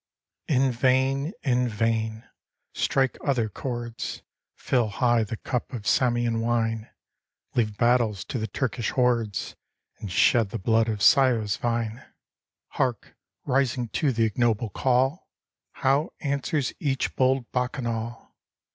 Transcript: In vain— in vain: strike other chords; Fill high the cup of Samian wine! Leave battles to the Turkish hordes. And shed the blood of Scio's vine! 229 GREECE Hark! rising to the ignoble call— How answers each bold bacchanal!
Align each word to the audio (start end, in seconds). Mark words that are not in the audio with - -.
In 0.47 0.71
vain— 0.71 1.31
in 1.53 1.67
vain: 1.69 2.27
strike 2.73 3.19
other 3.23 3.49
chords; 3.49 4.23
Fill 4.55 4.87
high 4.89 5.23
the 5.23 5.37
cup 5.37 5.73
of 5.73 5.85
Samian 5.85 6.39
wine! 6.41 6.89
Leave 7.53 7.77
battles 7.77 8.25
to 8.25 8.39
the 8.39 8.47
Turkish 8.47 8.89
hordes. 8.89 9.55
And 9.99 10.11
shed 10.11 10.49
the 10.49 10.57
blood 10.57 10.89
of 10.89 11.03
Scio's 11.03 11.55
vine! 11.57 11.97
229 12.77 12.77
GREECE 12.77 12.77
Hark! 12.77 13.15
rising 13.45 13.87
to 13.89 14.11
the 14.11 14.25
ignoble 14.25 14.69
call— 14.71 15.29
How 15.83 16.13
answers 16.19 16.73
each 16.79 17.15
bold 17.15 17.51
bacchanal! 17.51 18.33